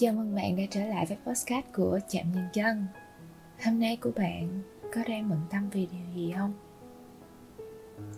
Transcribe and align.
Chào 0.00 0.12
mừng 0.12 0.34
bạn 0.34 0.56
đã 0.56 0.62
trở 0.70 0.80
lại 0.80 1.06
với 1.06 1.18
podcast 1.26 1.66
của 1.74 1.98
Chạm 2.08 2.32
Nhân 2.34 2.44
Chân 2.52 2.86
Hôm 3.64 3.80
nay 3.80 3.96
của 3.96 4.10
bạn 4.16 4.62
có 4.94 5.00
đang 5.08 5.30
bận 5.30 5.40
tâm 5.50 5.68
vì 5.70 5.86
điều 5.86 6.14
gì 6.14 6.32
không? 6.36 6.52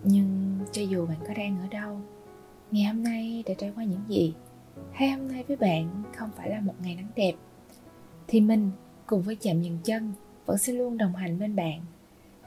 Nhưng 0.05 0.59
cho 0.73 0.83
dù 0.83 1.07
bạn 1.07 1.17
có 1.29 1.35
đang 1.35 1.59
ở 1.61 1.67
đâu, 1.71 2.01
Ngày 2.71 2.85
hôm 2.85 3.03
nay 3.03 3.45
đã 3.47 3.55
trải 3.59 3.73
qua 3.77 3.85
những 3.85 4.05
gì? 4.09 4.35
Hay 4.93 5.11
hôm 5.11 5.29
nay 5.29 5.45
với 5.49 5.57
bạn 5.57 6.03
không 6.17 6.31
phải 6.37 6.51
là 6.51 6.61
một 6.61 6.75
ngày 6.83 6.95
nắng 6.95 7.11
đẹp? 7.17 7.33
Thì 8.29 8.41
mình 8.41 8.71
cùng 9.07 9.23
với 9.23 9.37
Chạm 9.37 9.63
Nhân 9.63 9.79
Chân 9.85 10.13
vẫn 10.47 10.59
sẽ 10.59 10.73
luôn 10.73 10.99
đồng 10.99 11.15
hành 11.15 11.39
bên 11.39 11.57
bạn. 11.57 11.81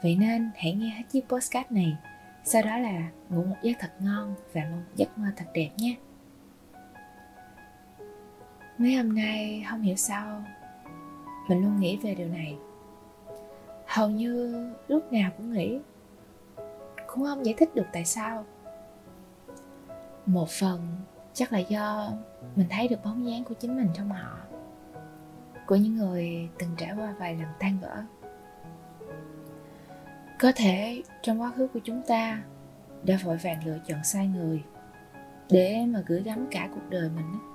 Vậy 0.02 0.16
nên 0.16 0.50
hãy 0.56 0.72
nghe 0.72 0.88
hết 0.88 1.04
chiếc 1.10 1.28
podcast 1.28 1.72
này, 1.72 1.96
Sau 2.44 2.62
đó 2.62 2.78
là 2.78 3.10
ngủ 3.30 3.44
một 3.44 3.56
giấc 3.62 3.76
thật 3.80 3.92
ngon 4.00 4.34
và 4.52 4.62
một 4.70 4.82
giấc 4.96 5.18
mơ 5.18 5.26
thật 5.36 5.46
đẹp 5.54 5.70
nhé 5.76 5.96
mấy 8.78 8.94
hôm 8.94 9.14
nay 9.14 9.66
không 9.70 9.82
hiểu 9.82 9.96
sao 9.96 10.44
mình 11.48 11.62
luôn 11.62 11.80
nghĩ 11.80 11.96
về 11.96 12.14
điều 12.14 12.28
này. 12.28 12.58
Hầu 13.86 14.10
như 14.10 14.64
lúc 14.88 15.12
nào 15.12 15.30
cũng 15.36 15.52
nghĩ, 15.52 15.78
cũng 17.06 17.24
không 17.24 17.46
giải 17.46 17.54
thích 17.58 17.74
được 17.74 17.86
tại 17.92 18.04
sao. 18.04 18.44
Một 20.26 20.48
phần 20.48 20.80
chắc 21.32 21.52
là 21.52 21.58
do 21.58 22.12
mình 22.56 22.66
thấy 22.70 22.88
được 22.88 23.04
bóng 23.04 23.26
dáng 23.26 23.44
của 23.44 23.54
chính 23.54 23.76
mình 23.76 23.88
trong 23.94 24.08
họ, 24.08 24.38
của 25.66 25.76
những 25.76 25.96
người 25.96 26.48
từng 26.58 26.70
trải 26.76 26.92
qua 26.96 27.14
vài 27.18 27.34
lần 27.34 27.48
tan 27.58 27.78
vỡ. 27.80 28.02
Có 30.38 30.52
thể 30.56 31.02
trong 31.22 31.40
quá 31.40 31.52
khứ 31.56 31.68
của 31.74 31.80
chúng 31.84 32.02
ta 32.02 32.42
đã 33.02 33.18
vội 33.24 33.36
vàng 33.36 33.66
lựa 33.66 33.78
chọn 33.86 34.04
sai 34.04 34.26
người 34.26 34.62
để 35.50 35.84
mà 35.88 36.02
gửi 36.06 36.22
gắm 36.22 36.46
cả 36.50 36.68
cuộc 36.74 36.90
đời 36.90 37.10
mình 37.16 37.53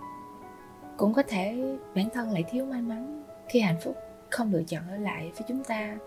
cũng 0.99 1.13
có 1.13 1.23
thể 1.27 1.77
bản 1.95 2.09
thân 2.13 2.31
lại 2.31 2.43
thiếu 2.49 2.65
may 2.65 2.81
mắn 2.81 3.23
khi 3.47 3.59
hạnh 3.59 3.79
phúc 3.83 3.95
không 4.29 4.53
lựa 4.53 4.63
chọn 4.63 4.83
ở 4.89 4.97
lại 4.97 5.31
với 5.35 5.43
chúng 5.47 5.63
ta 5.63 5.97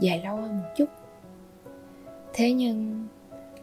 dài 0.00 0.22
lâu 0.24 0.36
hơn 0.36 0.58
một 0.58 0.68
chút. 0.76 0.88
Thế 2.32 2.52
nhưng 2.52 3.08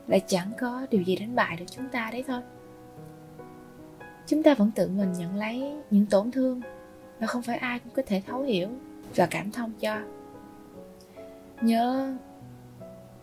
lại 0.07 0.21
chẳng 0.27 0.51
có 0.59 0.87
điều 0.89 1.01
gì 1.01 1.15
đánh 1.15 1.35
bại 1.35 1.57
được 1.57 1.65
chúng 1.71 1.89
ta 1.89 2.09
đấy 2.11 2.23
thôi. 2.27 2.41
Chúng 4.27 4.43
ta 4.43 4.53
vẫn 4.53 4.71
tự 4.75 4.87
mình 4.87 5.13
nhận 5.13 5.35
lấy 5.35 5.73
những 5.91 6.05
tổn 6.05 6.31
thương 6.31 6.61
mà 7.19 7.27
không 7.27 7.41
phải 7.41 7.57
ai 7.57 7.79
cũng 7.79 7.93
có 7.93 8.01
thể 8.05 8.21
thấu 8.27 8.41
hiểu 8.41 8.69
và 9.15 9.25
cảm 9.25 9.51
thông 9.51 9.71
cho. 9.79 9.99
Nhớ, 11.61 12.13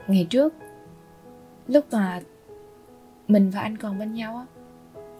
ngày 0.06 0.26
trước, 0.30 0.54
lúc 1.68 1.84
mà 1.92 2.20
mình 3.28 3.50
và 3.50 3.60
anh 3.60 3.76
còn 3.76 3.98
bên 3.98 4.14
nhau 4.14 4.36
á, 4.36 4.46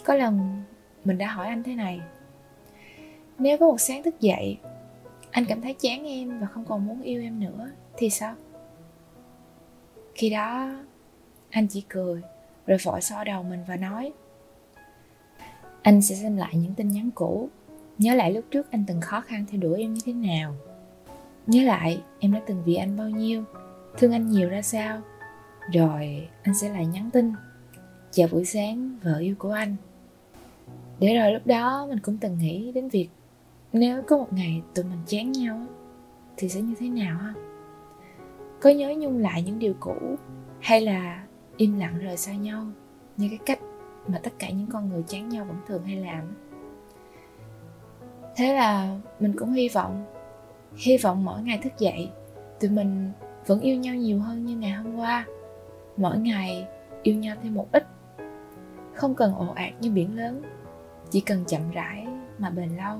có 0.05 0.15
lần 0.15 0.63
mình 1.05 1.19
đã 1.19 1.27
hỏi 1.27 1.47
anh 1.47 1.63
thế 1.63 1.75
này 1.75 2.01
nếu 3.41 3.59
có 3.59 3.67
một 3.67 3.81
sáng 3.81 4.03
thức 4.03 4.21
dậy, 4.21 4.59
anh 5.31 5.45
cảm 5.45 5.61
thấy 5.61 5.75
chán 5.75 6.07
em 6.07 6.41
và 6.41 6.47
không 6.47 6.65
còn 6.65 6.87
muốn 6.87 7.03
yêu 7.03 7.23
em 7.23 7.41
nữa, 7.41 7.71
thì 7.97 8.11
sao? 8.11 8.35
Khi 10.15 10.31
đó, 10.31 10.71
anh 11.51 11.67
chỉ 11.67 11.85
cười, 11.89 12.23
rồi 12.67 12.79
vội 12.83 13.01
so 13.01 13.25
đầu 13.25 13.43
mình 13.43 13.61
và 13.69 13.77
nói, 13.77 14.13
anh 15.83 16.03
sẽ 16.03 16.15
xem 16.15 16.37
lại 16.37 16.55
những 16.57 16.75
tin 16.75 16.89
nhắn 16.89 17.11
cũ. 17.15 17.49
Nhớ 17.99 18.15
lại 18.15 18.33
lúc 18.33 18.45
trước 18.51 18.71
anh 18.71 18.85
từng 18.87 19.01
khó 19.01 19.21
khăn 19.21 19.45
theo 19.51 19.61
đuổi 19.61 19.81
em 19.81 19.95
như 19.95 20.01
thế 20.05 20.13
nào. 20.13 20.55
Nhớ 21.47 21.63
lại, 21.63 22.03
em 22.19 22.33
đã 22.33 22.41
từng 22.47 22.63
vì 22.65 22.75
anh 22.75 22.97
bao 22.97 23.09
nhiêu, 23.11 23.45
thương 23.99 24.13
anh 24.13 24.31
nhiều 24.31 24.49
ra 24.49 24.63
sao. 24.63 25.01
Rồi, 25.73 26.29
anh 26.43 26.55
sẽ 26.55 26.69
lại 26.69 26.87
nhắn 26.87 27.11
tin 27.13 27.33
chào 28.11 28.29
buổi 28.33 28.45
sáng 28.45 28.99
vợ 29.03 29.19
yêu 29.19 29.35
của 29.39 29.51
anh. 29.51 29.77
Để 30.99 31.15
rồi 31.15 31.33
lúc 31.33 31.47
đó 31.47 31.87
mình 31.89 31.99
cũng 31.99 32.17
từng 32.17 32.39
nghĩ 32.39 32.73
đến 32.73 32.89
việc 32.89 33.09
nếu 33.73 34.03
có 34.03 34.17
một 34.17 34.33
ngày 34.33 34.63
tụi 34.75 34.85
mình 34.85 34.99
chán 35.07 35.33
nhau 35.33 35.61
thì 36.37 36.49
sẽ 36.49 36.61
như 36.61 36.75
thế 36.79 36.89
nào 36.89 37.19
ha? 37.19 37.35
Có 38.61 38.71
nhớ 38.71 38.95
nhung 38.99 39.19
lại 39.19 39.43
những 39.43 39.59
điều 39.59 39.75
cũ 39.81 39.97
hay 40.61 40.81
là 40.81 41.25
im 41.57 41.79
lặng 41.79 41.99
rời 41.99 42.17
xa 42.17 42.33
nhau 42.33 42.67
như 43.17 43.29
cái 43.29 43.39
cách 43.47 43.59
mà 44.07 44.21
tất 44.23 44.33
cả 44.39 44.51
những 44.51 44.67
con 44.73 44.89
người 44.89 45.05
chán 45.07 45.29
nhau 45.29 45.45
vẫn 45.45 45.57
thường 45.69 45.83
hay 45.85 45.97
làm? 45.97 46.25
Thế 48.37 48.55
là 48.55 48.99
mình 49.21 49.35
cũng 49.39 49.53
hy 49.53 49.69
vọng 49.69 50.07
hy 50.77 50.97
vọng 50.97 51.25
mỗi 51.25 51.43
ngày 51.43 51.59
thức 51.63 51.73
dậy, 51.79 52.11
tụi 52.61 52.71
mình 52.71 53.11
vẫn 53.47 53.61
yêu 53.61 53.77
nhau 53.77 53.95
nhiều 53.95 54.21
hơn 54.21 54.45
như 54.45 54.57
ngày 54.57 54.71
hôm 54.71 54.97
qua. 54.97 55.27
Mỗi 55.97 56.19
ngày 56.19 56.67
yêu 57.03 57.15
nhau 57.15 57.37
thêm 57.43 57.55
một 57.55 57.69
ít. 57.73 57.87
Không 58.95 59.15
cần 59.15 59.35
ồ 59.35 59.53
ạt 59.55 59.73
như 59.81 59.91
biển 59.91 60.17
lớn, 60.17 60.43
chỉ 61.11 61.21
cần 61.21 61.45
chậm 61.47 61.71
rãi 61.71 62.07
mà 62.39 62.51
bền 62.51 62.77
lâu 62.77 62.99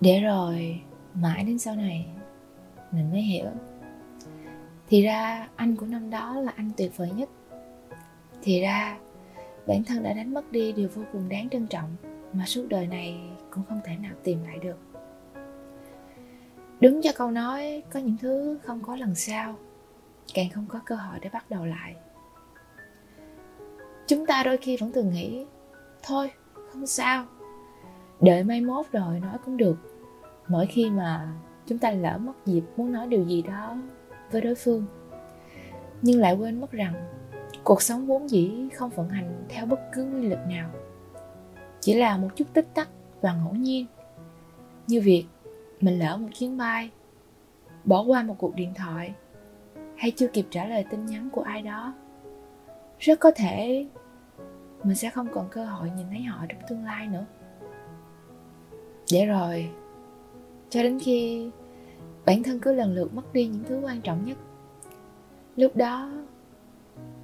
để 0.00 0.20
rồi 0.20 0.80
mãi 1.14 1.44
đến 1.44 1.58
sau 1.58 1.76
này 1.76 2.06
mình 2.90 3.10
mới 3.10 3.20
hiểu. 3.20 3.46
Thì 4.88 5.02
ra 5.02 5.48
anh 5.56 5.76
của 5.76 5.86
năm 5.86 6.10
đó 6.10 6.40
là 6.40 6.52
anh 6.56 6.70
tuyệt 6.76 6.96
vời 6.96 7.10
nhất. 7.16 7.28
Thì 8.42 8.60
ra 8.60 8.98
bản 9.66 9.84
thân 9.84 10.02
đã 10.02 10.12
đánh 10.12 10.34
mất 10.34 10.52
đi 10.52 10.72
điều 10.72 10.88
vô 10.94 11.02
cùng 11.12 11.28
đáng 11.28 11.48
trân 11.48 11.66
trọng 11.66 11.96
mà 12.32 12.46
suốt 12.46 12.66
đời 12.68 12.86
này 12.86 13.20
cũng 13.50 13.64
không 13.68 13.80
thể 13.84 13.96
nào 13.96 14.12
tìm 14.24 14.44
lại 14.44 14.58
được. 14.58 14.78
Đứng 16.80 17.02
cho 17.02 17.10
câu 17.16 17.30
nói, 17.30 17.82
có 17.90 18.00
những 18.00 18.16
thứ 18.20 18.58
không 18.62 18.82
có 18.82 18.96
lần 18.96 19.14
sau, 19.14 19.56
càng 20.34 20.50
không 20.50 20.66
có 20.68 20.80
cơ 20.86 20.94
hội 20.94 21.18
để 21.22 21.28
bắt 21.32 21.50
đầu 21.50 21.64
lại. 21.64 21.94
Chúng 24.06 24.26
ta 24.26 24.42
đôi 24.42 24.56
khi 24.56 24.76
vẫn 24.76 24.92
thường 24.92 25.10
nghĩ, 25.10 25.46
thôi, 26.02 26.30
không 26.72 26.86
sao 26.86 27.26
đợi 28.20 28.44
mai 28.44 28.60
mốt 28.60 28.86
rồi 28.92 29.20
nói 29.20 29.38
cũng 29.44 29.56
được. 29.56 29.76
Mỗi 30.48 30.66
khi 30.66 30.90
mà 30.90 31.32
chúng 31.66 31.78
ta 31.78 31.90
lỡ 31.90 32.18
mất 32.18 32.46
dịp 32.46 32.62
muốn 32.76 32.92
nói 32.92 33.06
điều 33.06 33.24
gì 33.24 33.42
đó 33.42 33.76
với 34.30 34.40
đối 34.40 34.54
phương. 34.54 34.84
Nhưng 36.02 36.20
lại 36.20 36.34
quên 36.34 36.60
mất 36.60 36.72
rằng 36.72 36.94
cuộc 37.64 37.82
sống 37.82 38.06
vốn 38.06 38.30
dĩ 38.30 38.68
không 38.74 38.90
vận 38.90 39.08
hành 39.08 39.44
theo 39.48 39.66
bất 39.66 39.80
cứ 39.92 40.04
quy 40.04 40.28
luật 40.28 40.40
nào. 40.48 40.70
Chỉ 41.80 41.94
là 41.94 42.16
một 42.16 42.28
chút 42.36 42.44
tích 42.52 42.74
tắc 42.74 42.88
và 43.20 43.34
ngẫu 43.34 43.54
nhiên. 43.54 43.86
Như 44.86 45.00
việc 45.00 45.26
mình 45.80 45.98
lỡ 45.98 46.16
một 46.16 46.28
chuyến 46.38 46.56
bay, 46.56 46.90
bỏ 47.84 48.02
qua 48.02 48.22
một 48.22 48.34
cuộc 48.38 48.54
điện 48.54 48.74
thoại, 48.74 49.14
hay 49.96 50.10
chưa 50.10 50.26
kịp 50.26 50.46
trả 50.50 50.64
lời 50.64 50.84
tin 50.90 51.06
nhắn 51.06 51.30
của 51.32 51.42
ai 51.42 51.62
đó. 51.62 51.94
Rất 52.98 53.20
có 53.20 53.30
thể 53.36 53.86
mình 54.84 54.96
sẽ 54.96 55.10
không 55.10 55.28
còn 55.32 55.48
cơ 55.48 55.64
hội 55.64 55.90
nhìn 55.96 56.06
thấy 56.10 56.22
họ 56.22 56.44
trong 56.48 56.60
tương 56.68 56.84
lai 56.84 57.06
nữa 57.06 57.24
để 59.12 59.26
rồi. 59.26 59.70
Cho 60.70 60.82
đến 60.82 60.98
khi 60.98 61.50
bản 62.24 62.42
thân 62.42 62.60
cứ 62.60 62.72
lần 62.72 62.94
lượt 62.94 63.14
mất 63.14 63.32
đi 63.32 63.46
những 63.46 63.64
thứ 63.64 63.80
quan 63.84 64.00
trọng 64.00 64.24
nhất, 64.24 64.38
lúc 65.56 65.76
đó 65.76 66.10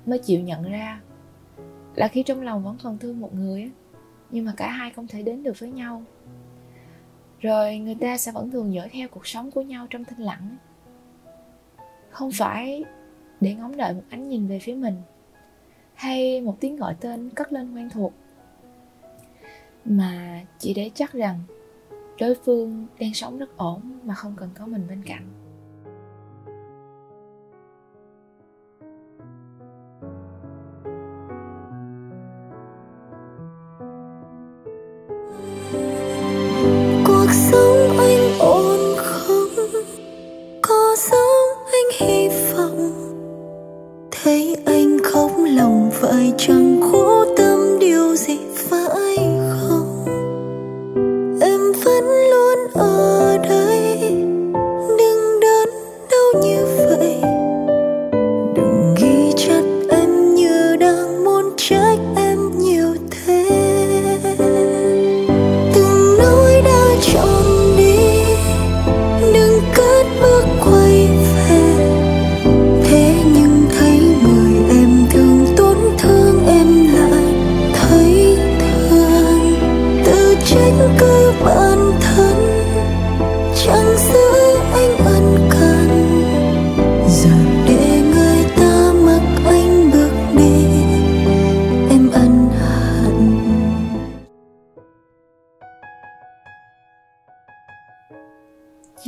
mới 0.06 0.18
chịu 0.18 0.40
nhận 0.40 0.70
ra 0.70 1.00
là 1.94 2.08
khi 2.08 2.22
trong 2.22 2.40
lòng 2.40 2.64
vẫn 2.64 2.76
còn 2.82 2.98
thương 2.98 3.20
một 3.20 3.34
người 3.34 3.70
nhưng 4.30 4.44
mà 4.44 4.52
cả 4.56 4.68
hai 4.68 4.90
không 4.90 5.06
thể 5.06 5.22
đến 5.22 5.42
được 5.42 5.58
với 5.58 5.70
nhau. 5.70 6.02
Rồi 7.40 7.78
người 7.78 7.94
ta 7.94 8.16
sẽ 8.16 8.32
vẫn 8.32 8.50
thường 8.50 8.74
dõi 8.74 8.88
theo 8.92 9.08
cuộc 9.08 9.26
sống 9.26 9.50
của 9.50 9.62
nhau 9.62 9.86
trong 9.90 10.04
thinh 10.04 10.18
lặng 10.18 10.56
không 12.10 12.30
phải 12.32 12.84
để 13.40 13.54
ngóng 13.54 13.76
đợi 13.76 13.94
một 13.94 14.02
ánh 14.10 14.28
nhìn 14.28 14.46
về 14.46 14.58
phía 14.58 14.74
mình, 14.74 14.96
hay 15.94 16.40
một 16.40 16.56
tiếng 16.60 16.76
gọi 16.76 16.94
tên 17.00 17.30
cất 17.30 17.52
lên 17.52 17.74
quen 17.74 17.90
thuộc, 17.90 18.12
mà 19.84 20.40
chỉ 20.58 20.74
để 20.74 20.90
chắc 20.94 21.12
rằng 21.12 21.38
đối 22.22 22.34
phương 22.34 22.86
đang 23.00 23.14
sống 23.14 23.38
rất 23.38 23.56
ổn 23.56 23.80
mà 24.04 24.14
không 24.14 24.34
cần 24.36 24.50
có 24.58 24.66
mình 24.66 24.86
bên 24.88 25.02
cạnh. 25.06 25.41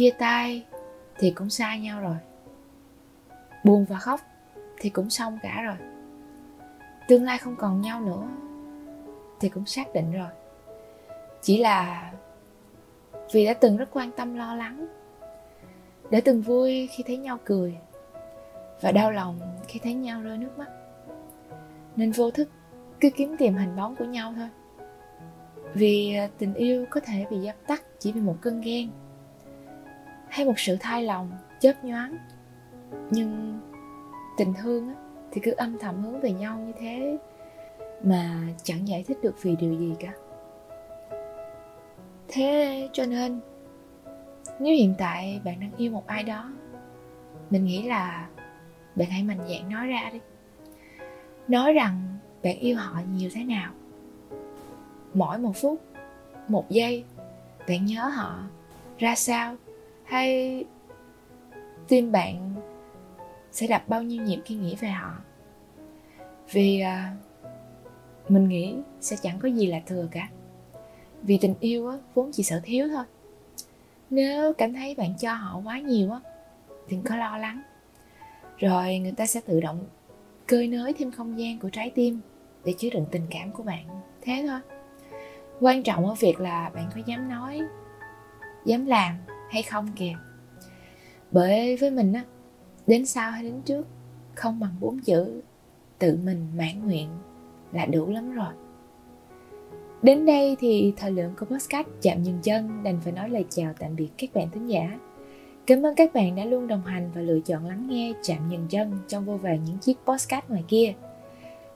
Chia 0.04 0.10
tay 0.10 0.64
thì 1.18 1.30
cũng 1.30 1.50
xa 1.50 1.76
nhau 1.76 2.00
rồi. 2.00 2.16
Buồn 3.64 3.84
và 3.84 3.98
khóc 3.98 4.20
thì 4.78 4.90
cũng 4.90 5.10
xong 5.10 5.38
cả 5.42 5.62
rồi. 5.62 5.76
Tương 7.08 7.24
lai 7.24 7.38
không 7.38 7.56
còn 7.56 7.80
nhau 7.80 8.00
nữa 8.00 8.28
thì 9.40 9.48
cũng 9.48 9.66
xác 9.66 9.94
định 9.94 10.12
rồi. 10.12 10.28
Chỉ 11.42 11.58
là 11.58 12.12
vì 13.32 13.46
đã 13.46 13.54
từng 13.54 13.76
rất 13.76 13.88
quan 13.92 14.10
tâm, 14.16 14.34
lo 14.34 14.54
lắng, 14.54 14.86
đã 16.10 16.20
từng 16.24 16.42
vui 16.42 16.86
khi 16.86 17.04
thấy 17.06 17.16
nhau 17.16 17.38
cười 17.44 17.76
và 18.80 18.92
đau 18.92 19.10
lòng 19.10 19.40
khi 19.68 19.80
thấy 19.82 19.94
nhau 19.94 20.22
rơi 20.22 20.38
nước 20.38 20.58
mắt. 20.58 20.68
Nên 21.96 22.10
vô 22.10 22.30
thức 22.30 22.48
cứ 23.00 23.10
kiếm 23.10 23.36
tìm 23.38 23.54
hình 23.54 23.76
bóng 23.76 23.96
của 23.96 24.04
nhau 24.04 24.34
thôi. 24.36 24.48
Vì 25.74 26.16
tình 26.38 26.54
yêu 26.54 26.86
có 26.90 27.00
thể 27.00 27.26
bị 27.30 27.38
dập 27.38 27.56
tắt 27.66 27.82
chỉ 27.98 28.12
vì 28.12 28.20
một 28.20 28.36
cơn 28.40 28.60
ghen 28.60 28.90
hay 30.34 30.46
một 30.46 30.58
sự 30.58 30.76
thay 30.80 31.02
lòng 31.02 31.30
chớp 31.60 31.84
nhoáng. 31.84 32.16
Nhưng 33.10 33.60
tình 34.36 34.54
thương 34.62 34.88
á, 34.88 34.94
thì 35.32 35.40
cứ 35.44 35.50
âm 35.50 35.78
thầm 35.78 36.02
hướng 36.02 36.20
về 36.20 36.32
nhau 36.32 36.58
như 36.58 36.72
thế 36.80 37.18
mà 38.02 38.40
chẳng 38.62 38.88
giải 38.88 39.04
thích 39.08 39.18
được 39.22 39.42
vì 39.42 39.56
điều 39.56 39.74
gì 39.74 39.94
cả. 40.00 40.12
Thế 42.28 42.88
cho 42.92 43.06
nên 43.06 43.40
nếu 44.58 44.74
hiện 44.74 44.94
tại 44.98 45.40
bạn 45.44 45.60
đang 45.60 45.70
yêu 45.76 45.90
một 45.90 46.06
ai 46.06 46.22
đó 46.22 46.52
mình 47.50 47.64
nghĩ 47.64 47.82
là 47.82 48.28
bạn 48.96 49.10
hãy 49.10 49.22
mạnh 49.22 49.40
dạn 49.48 49.70
nói 49.70 49.86
ra 49.86 50.10
đi. 50.12 50.20
Nói 51.48 51.72
rằng 51.72 52.18
bạn 52.42 52.58
yêu 52.58 52.76
họ 52.76 53.00
nhiều 53.12 53.30
thế 53.34 53.44
nào. 53.44 53.72
Mỗi 55.14 55.38
một 55.38 55.52
phút 55.56 55.80
một 56.48 56.70
giây 56.70 57.04
bạn 57.68 57.86
nhớ 57.86 58.08
họ 58.08 58.42
ra 58.98 59.14
sao 59.14 59.56
hay 60.14 60.64
tim 61.88 62.12
bạn 62.12 62.54
sẽ 63.52 63.66
đập 63.66 63.88
bao 63.88 64.02
nhiêu 64.02 64.22
nhịp 64.22 64.40
khi 64.44 64.54
nghĩ 64.54 64.76
về 64.80 64.88
họ 64.88 65.12
vì 66.52 66.80
à, 66.80 67.16
mình 68.28 68.48
nghĩ 68.48 68.76
sẽ 69.00 69.16
chẳng 69.22 69.38
có 69.38 69.48
gì 69.48 69.66
là 69.66 69.80
thừa 69.86 70.08
cả. 70.10 70.28
Vì 71.22 71.38
tình 71.38 71.54
yêu 71.60 71.88
á, 71.88 71.98
vốn 72.14 72.30
chỉ 72.32 72.42
sở 72.42 72.60
thiếu 72.64 72.88
thôi. 72.88 73.04
Nếu 74.10 74.52
cảm 74.52 74.72
thấy 74.72 74.94
bạn 74.94 75.14
cho 75.18 75.32
họ 75.32 75.60
quá 75.64 75.78
nhiều 75.78 76.10
á 76.10 76.20
đừng 76.90 77.02
có 77.02 77.16
lo 77.16 77.38
lắng. 77.38 77.62
Rồi 78.58 78.98
người 78.98 79.12
ta 79.12 79.26
sẽ 79.26 79.40
tự 79.46 79.60
động 79.60 79.84
cơi 80.46 80.68
nới 80.68 80.92
thêm 80.92 81.10
không 81.10 81.38
gian 81.38 81.58
của 81.58 81.68
trái 81.68 81.90
tim 81.94 82.20
để 82.64 82.74
chứa 82.78 82.90
đựng 82.90 83.06
tình 83.10 83.26
cảm 83.30 83.52
của 83.52 83.62
bạn. 83.62 83.84
Thế 84.22 84.44
thôi. 84.48 84.60
Quan 85.60 85.82
trọng 85.82 86.06
ở 86.06 86.14
việc 86.14 86.40
là 86.40 86.70
bạn 86.74 86.90
có 86.94 87.00
dám 87.06 87.28
nói 87.28 87.60
dám 88.64 88.86
làm 88.86 89.14
hay 89.54 89.62
không 89.62 89.88
kìa 89.96 90.12
bởi 91.30 91.76
với 91.76 91.90
mình 91.90 92.12
á 92.12 92.24
đến 92.86 93.06
sau 93.06 93.30
hay 93.30 93.42
đến 93.42 93.60
trước 93.64 93.86
không 94.34 94.60
bằng 94.60 94.74
bốn 94.80 94.98
chữ 94.98 95.42
tự 95.98 96.18
mình 96.24 96.46
mãn 96.56 96.86
nguyện 96.86 97.08
là 97.72 97.86
đủ 97.86 98.10
lắm 98.10 98.32
rồi 98.32 98.52
Đến 100.02 100.26
đây 100.26 100.56
thì 100.60 100.92
thời 100.96 101.10
lượng 101.10 101.34
của 101.40 101.46
podcast 101.46 101.86
chạm 102.02 102.22
dừng 102.22 102.38
chân 102.42 102.82
đành 102.84 103.00
phải 103.04 103.12
nói 103.12 103.28
lời 103.28 103.44
chào 103.50 103.72
tạm 103.78 103.96
biệt 103.96 104.08
các 104.18 104.34
bạn 104.34 104.50
thính 104.50 104.66
giả. 104.66 104.98
Cảm 105.66 105.86
ơn 105.86 105.94
các 105.94 106.14
bạn 106.14 106.36
đã 106.36 106.44
luôn 106.44 106.66
đồng 106.66 106.82
hành 106.82 107.10
và 107.14 107.20
lựa 107.20 107.40
chọn 107.40 107.66
lắng 107.66 107.86
nghe 107.90 108.12
chạm 108.22 108.38
dừng 108.50 108.66
chân 108.68 108.98
trong 109.08 109.24
vô 109.24 109.36
vàn 109.36 109.64
những 109.64 109.78
chiếc 109.78 109.98
podcast 110.06 110.44
ngoài 110.48 110.64
kia. 110.68 110.94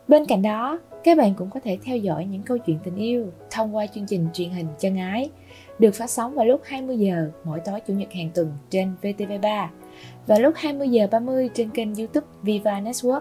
Bên 0.09 0.25
cạnh 0.27 0.43
đó, 0.43 0.79
các 1.05 1.19
bạn 1.19 1.35
cũng 1.35 1.51
có 1.51 1.61
thể 1.61 1.79
theo 1.83 1.97
dõi 1.97 2.25
những 2.25 2.43
câu 2.43 2.59
chuyện 2.59 2.79
tình 2.85 2.97
yêu 2.97 3.27
thông 3.51 3.77
qua 3.77 3.87
chương 3.87 4.07
trình 4.07 4.29
truyền 4.33 4.51
hình 4.51 4.67
chân 4.79 4.97
ái 4.97 5.31
được 5.79 5.95
phát 5.95 6.11
sóng 6.11 6.35
vào 6.35 6.47
lúc 6.47 6.61
20 6.65 6.99
giờ 6.99 7.31
mỗi 7.45 7.61
tối 7.65 7.81
chủ 7.87 7.93
nhật 7.93 8.13
hàng 8.13 8.31
tuần 8.35 8.53
trên 8.71 8.95
VTV3 9.03 9.67
và 10.27 10.39
lúc 10.39 10.55
20 10.57 10.89
giờ 10.89 11.07
30 11.11 11.51
trên 11.55 11.71
kênh 11.71 11.95
YouTube 11.95 12.27
Viva 12.43 12.81
Network. 12.81 13.21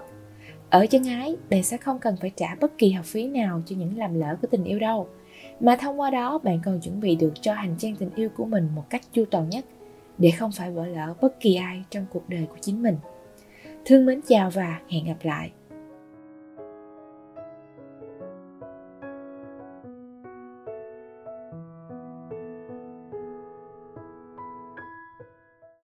Ở 0.69 0.85
chân 0.85 1.03
ái, 1.03 1.35
bạn 1.49 1.63
sẽ 1.63 1.77
không 1.77 1.99
cần 1.99 2.15
phải 2.21 2.31
trả 2.35 2.55
bất 2.55 2.77
kỳ 2.77 2.91
học 2.91 3.05
phí 3.05 3.27
nào 3.27 3.61
cho 3.65 3.75
những 3.75 3.97
làm 3.97 4.19
lỡ 4.19 4.35
của 4.41 4.47
tình 4.51 4.63
yêu 4.63 4.79
đâu. 4.79 5.07
Mà 5.59 5.75
thông 5.75 5.99
qua 5.99 6.09
đó 6.09 6.37
bạn 6.37 6.59
còn 6.65 6.79
chuẩn 6.79 6.99
bị 6.99 7.15
được 7.15 7.33
cho 7.41 7.53
hành 7.53 7.75
trang 7.77 7.95
tình 7.95 8.09
yêu 8.15 8.29
của 8.37 8.45
mình 8.45 8.69
một 8.75 8.83
cách 8.89 9.01
chu 9.13 9.25
toàn 9.31 9.49
nhất 9.49 9.65
để 10.17 10.31
không 10.31 10.51
phải 10.51 10.71
bỏ 10.71 10.85
lỡ 10.85 11.13
bất 11.21 11.39
kỳ 11.39 11.55
ai 11.55 11.83
trong 11.89 12.05
cuộc 12.13 12.29
đời 12.29 12.45
của 12.49 12.57
chính 12.61 12.81
mình. 12.83 12.97
Thương 13.85 14.05
mến 14.05 14.21
chào 14.27 14.49
và 14.49 14.79
hẹn 14.89 15.05
gặp 15.05 15.17
lại. 15.21 15.51